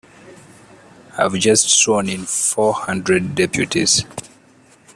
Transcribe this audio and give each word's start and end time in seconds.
I've 1.15 1.35
just 1.35 1.69
sworn 1.69 2.09
in 2.09 2.25
four 2.25 2.73
hundred 2.73 3.35
deputies. 3.35 4.03